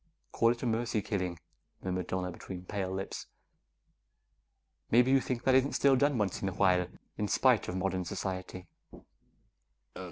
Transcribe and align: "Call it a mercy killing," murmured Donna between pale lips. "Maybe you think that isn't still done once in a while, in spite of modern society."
"Call 0.31 0.49
it 0.49 0.63
a 0.63 0.65
mercy 0.65 1.03
killing," 1.03 1.37
murmured 1.83 2.07
Donna 2.07 2.31
between 2.31 2.65
pale 2.65 2.89
lips. 2.89 3.27
"Maybe 4.89 5.11
you 5.11 5.21
think 5.21 5.43
that 5.43 5.53
isn't 5.53 5.73
still 5.73 5.95
done 5.95 6.17
once 6.17 6.41
in 6.41 6.49
a 6.49 6.53
while, 6.53 6.87
in 7.19 7.27
spite 7.27 7.67
of 7.67 7.77
modern 7.77 8.03
society." 8.05 8.65